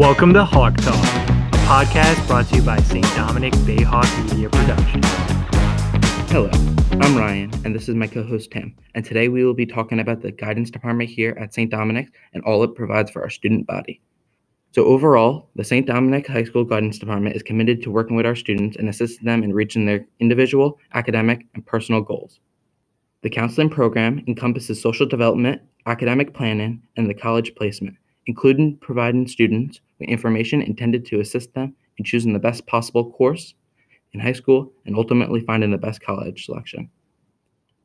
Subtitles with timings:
[0.00, 3.04] Welcome to Hawk Talk, a podcast brought to you by St.
[3.14, 5.02] Dominic Bayhawk Media Production.
[6.28, 6.48] Hello,
[7.02, 8.74] I'm Ryan, and this is my co host Tim.
[8.94, 11.70] And today we will be talking about the guidance department here at St.
[11.70, 14.00] Dominic and all it provides for our student body.
[14.72, 15.86] So, overall, the St.
[15.86, 19.44] Dominic High School Guidance Department is committed to working with our students and assisting them
[19.44, 22.40] in reaching their individual, academic, and personal goals.
[23.20, 29.78] The counseling program encompasses social development, academic planning, and the college placement, including providing students
[30.06, 33.54] information intended to assist them in choosing the best possible course
[34.12, 36.90] in high school and ultimately finding the best college selection.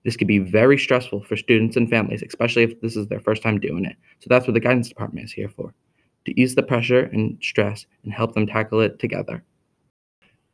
[0.03, 3.41] This could be very stressful for students and families, especially if this is their first
[3.41, 3.95] time doing it.
[4.19, 5.73] So that's what the guidance department is here for
[6.25, 9.43] to ease the pressure and stress and help them tackle it together.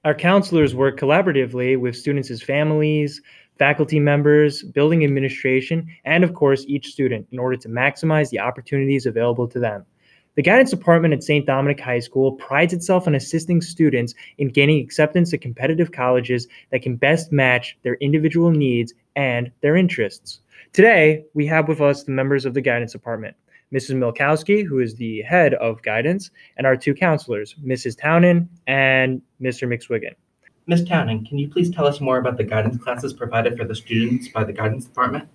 [0.03, 3.21] Our counselors work collaboratively with students' families,
[3.59, 9.05] faculty members, building administration, and of course, each student in order to maximize the opportunities
[9.05, 9.85] available to them.
[10.35, 11.45] The guidance department at St.
[11.45, 16.81] Dominic High School prides itself on assisting students in gaining acceptance to competitive colleges that
[16.81, 20.39] can best match their individual needs and their interests.
[20.71, 23.35] Today, we have with us the members of the guidance department.
[23.73, 23.95] Mrs.
[23.95, 27.99] Milkowski, who is the head of guidance, and our two counselors, Mrs.
[27.99, 29.67] Townend and Mr.
[29.67, 30.15] McSwiggan.
[30.67, 30.85] Ms.
[30.85, 34.29] Townend, can you please tell us more about the guidance classes provided for the students
[34.29, 35.27] by the guidance department?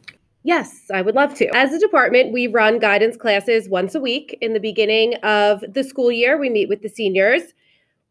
[0.46, 1.48] Yes, I would love to.
[1.56, 4.38] As a department, we run guidance classes once a week.
[4.40, 7.42] In the beginning of the school year, we meet with the seniors.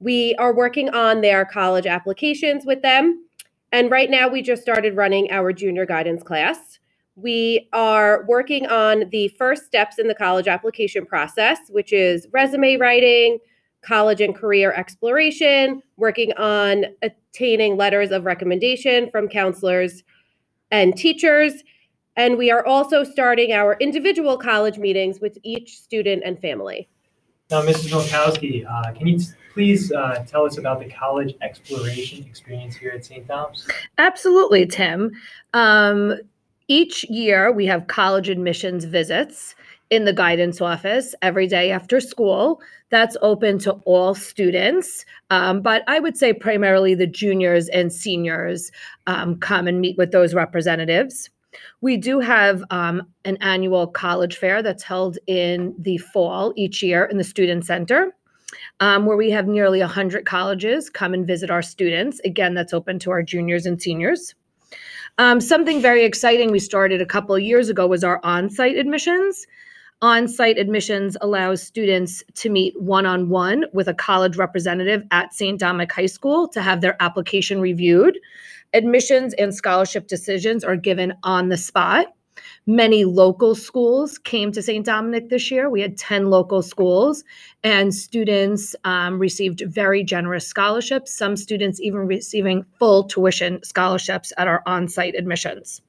[0.02, 3.26] We are working on their college applications with them.
[3.72, 6.78] And right now, we just started running our junior guidance class.
[7.16, 12.76] We are working on the first steps in the college application process, which is resume
[12.76, 13.40] writing,
[13.82, 20.04] college and career exploration, working on attaining letters of recommendation from counselors
[20.70, 21.64] and teachers.
[22.18, 26.88] And we are also starting our individual college meetings with each student and family.
[27.52, 27.92] Now, Mrs.
[27.92, 29.20] Milkowski, uh, can you
[29.54, 33.28] please uh, tell us about the college exploration experience here at St.
[33.28, 33.68] Thomas?
[33.98, 35.12] Absolutely, Tim.
[35.54, 36.16] Um,
[36.68, 39.56] each year, we have college admissions visits
[39.92, 42.62] in the guidance office every day after school.
[42.90, 48.72] That's open to all students, um, but I would say primarily the juniors and seniors
[49.06, 51.30] um, come and meet with those representatives.
[51.82, 57.06] We do have um, an annual college fair that's held in the fall each year
[57.06, 58.16] in the Student Center.
[58.80, 62.22] Um, where we have nearly 100 colleges come and visit our students.
[62.24, 64.34] Again, that's open to our juniors and seniors.
[65.18, 68.78] Um, something very exciting we started a couple of years ago was our on site
[68.78, 69.48] admissions.
[70.02, 75.34] On site admissions allows students to meet one on one with a college representative at
[75.34, 75.58] St.
[75.58, 78.20] Dominic High School to have their application reviewed.
[78.76, 82.08] Admissions and scholarship decisions are given on the spot.
[82.68, 84.86] Many local schools came to St.
[84.86, 85.70] Dominic this year.
[85.70, 87.24] We had 10 local schools,
[87.64, 94.50] and students um, received very generous scholarships, some students even receiving full tuition scholarships at
[94.50, 95.82] our on site admissions.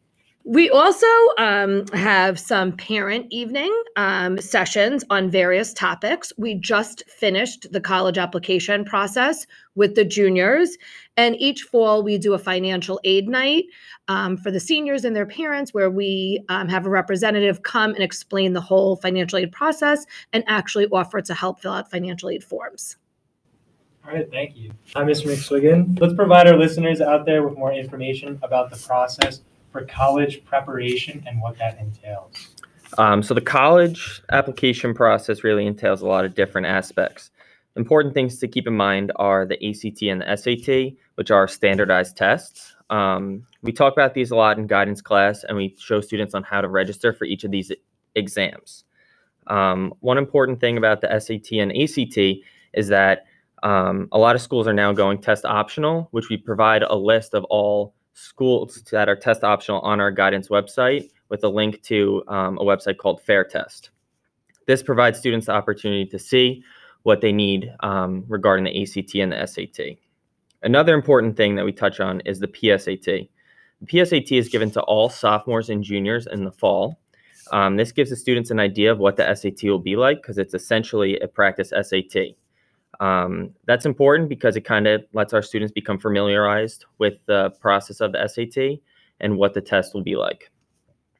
[0.49, 1.09] We also
[1.39, 6.33] um, have some parent evening um, sessions on various topics.
[6.39, 10.79] We just finished the college application process with the juniors.
[11.17, 13.65] And each fall, we do a financial aid night
[14.07, 18.05] um, for the seniors and their parents, where we um, have a representative come and
[18.05, 22.45] explain the whole financial aid process and actually offer to help fill out financial aid
[22.45, 22.99] forms.
[24.07, 24.71] All right, thank you.
[24.95, 25.27] I'm Mr.
[25.27, 26.01] McSwiggan.
[26.01, 29.41] Let's provide our listeners out there with more information about the process
[29.77, 32.49] for college preparation and what that entails?
[32.97, 37.31] Um, so the college application process really entails a lot of different aspects.
[37.77, 42.17] Important things to keep in mind are the ACT and the SAT, which are standardized
[42.17, 42.75] tests.
[42.89, 46.43] Um, we talk about these a lot in guidance class, and we show students on
[46.43, 47.71] how to register for each of these
[48.15, 48.85] exams.
[49.49, 52.17] Um, one important thing about the SAT and ACT
[52.73, 53.27] is that
[53.63, 57.35] um, a lot of schools are now going test optional, which we provide a list
[57.35, 62.25] of all schools that are test optional on our guidance website with a link to
[62.29, 63.91] um, a website called Fair Test.
[64.67, 66.65] This provides students the opportunity to see
[67.03, 69.99] what they need um, regarding the ACT and the SAT.
[70.63, 73.29] Another important thing that we touch on is the PSAT.
[73.83, 76.99] The PSAT is given to all sophomores and juniors in the fall.
[77.53, 80.39] Um, this gives the students an idea of what the SAT will be like because
[80.39, 82.35] it's essentially a practice SAT.
[83.01, 88.01] Um, that's important because it kind of lets our students become familiarized with the process
[88.01, 88.81] of the SAT
[89.21, 90.51] and what the test will be like.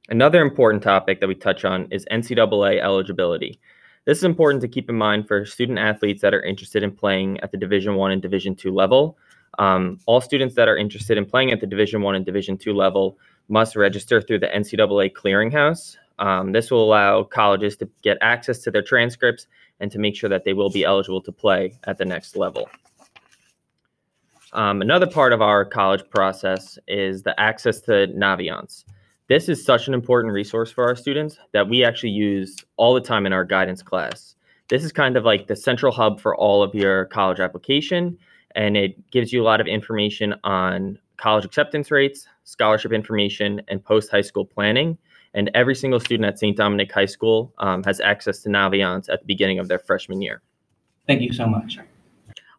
[0.09, 3.59] Another important topic that we touch on is NCAA eligibility.
[4.05, 7.41] This is important to keep in mind for student athletes that are interested in playing
[7.41, 9.19] at the Division One and Division Two level.
[9.59, 12.73] Um, all students that are interested in playing at the Division One and Division Two
[12.73, 13.19] level
[13.49, 15.97] must register through the NCAA clearinghouse.
[16.21, 19.49] Um, this will allow colleges to get access to their transcripts
[19.81, 22.69] and to make sure that they will be eligible to play at the next level.
[24.53, 28.85] Um, another part of our college process is the access to Naviance.
[29.29, 33.01] This is such an important resource for our students that we actually use all the
[33.01, 34.37] time in our guidance class.
[34.69, 38.17] This is kind of like the central hub for all of your college application,
[38.55, 43.85] and it gives you a lot of information on college acceptance rates, scholarship information, and
[43.85, 44.97] post high school planning.
[45.35, 46.57] And every single student at St.
[46.57, 50.43] Dominic High School um, has access to Naviance at the beginning of their freshman year.
[51.07, 51.79] Thank you so much.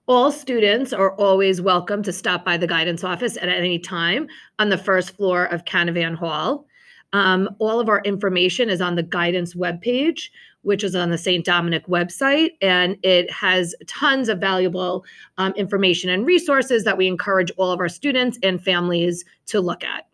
[0.07, 4.27] All students are always welcome to stop by the guidance office at any time
[4.57, 6.65] on the first floor of Canavan Hall.
[7.11, 10.29] Um, all of our information is on the guidance webpage,
[10.61, 11.45] which is on the St.
[11.45, 15.05] Dominic website, and it has tons of valuable
[15.37, 19.83] um, information and resources that we encourage all of our students and families to look
[19.83, 20.07] at.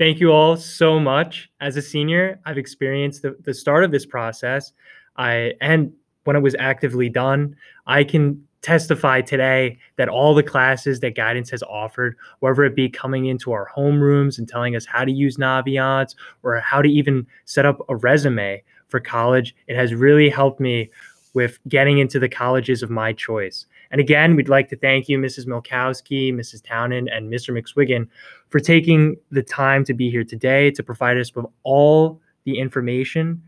[0.00, 1.50] Thank you all so much.
[1.60, 4.72] As a senior, I've experienced the, the start of this process.
[5.18, 5.92] I and
[6.24, 7.54] when it was actively done,
[7.86, 12.88] I can testify today that all the classes that guidance has offered, whether it be
[12.88, 17.26] coming into our homerooms and telling us how to use Naviance or how to even
[17.44, 20.88] set up a resume for college, it has really helped me
[21.34, 23.66] with getting into the colleges of my choice.
[23.90, 25.46] And again, we'd like to thank you, Mrs.
[25.46, 26.64] Milkowski, Mrs.
[26.64, 27.56] Townend, and Mr.
[27.56, 28.08] McSwiggan
[28.48, 33.42] for taking the time to be here today to provide us with all the information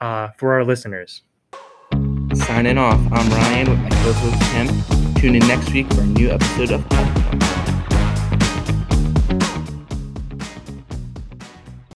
[0.00, 1.22] uh, for our listeners.
[2.34, 5.14] Signing off, I'm Ryan with my co host Tim.
[5.14, 7.51] Tune in next week for a new episode of.